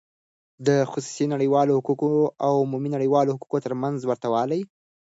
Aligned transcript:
د 0.67 0.69
خصوصی 0.91 1.25
نړیوالو 1.33 1.77
حقوقو 1.77 2.11
او 2.45 2.53
عمومی 2.63 2.89
نړیوالو 2.95 3.33
حقوقو 3.35 3.63
تر 3.65 3.73
منځ 3.81 3.97
ورته 4.05 4.27
والی: 4.33 4.61